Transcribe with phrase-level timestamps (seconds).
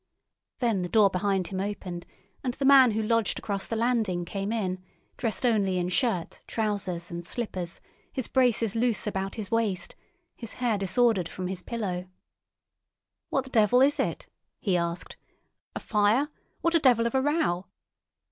[0.57, 2.07] Then the door behind him opened,
[2.43, 4.83] and the man who lodged across the landing came in,
[5.15, 7.79] dressed only in shirt, trousers, and slippers,
[8.11, 9.93] his braces loose about his waist,
[10.35, 12.07] his hair disordered from his pillow.
[13.29, 14.25] "What the devil is it?"
[14.59, 15.17] he asked.
[15.75, 16.29] "A fire?
[16.61, 17.67] What a devil of a row!"